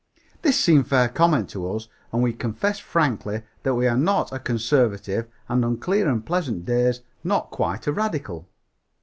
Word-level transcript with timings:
This 0.41 0.59
seemed 0.59 0.87
fair 0.87 1.07
comment 1.07 1.47
to 1.51 1.69
us 1.69 1.87
and 2.11 2.23
we 2.23 2.33
confessed 2.33 2.81
frankly 2.81 3.43
that 3.61 3.75
we 3.75 3.85
were 3.85 3.95
not 3.95 4.31
a 4.31 4.39
conservative 4.39 5.27
and 5.47 5.63
on 5.63 5.77
clear 5.77 6.09
and 6.09 6.25
pleasant 6.25 6.65
days 6.65 7.01
not 7.23 7.51
quite 7.51 7.85
a 7.85 7.91
radical. 7.93 8.49